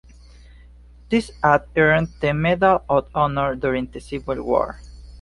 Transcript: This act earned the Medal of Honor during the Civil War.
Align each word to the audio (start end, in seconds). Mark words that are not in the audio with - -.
This 1.09 1.29
act 1.43 1.77
earned 1.77 2.07
the 2.21 2.33
Medal 2.33 2.83
of 2.89 3.07
Honor 3.13 3.53
during 3.53 3.85
the 3.85 3.99
Civil 3.99 4.41
War. 4.41 4.79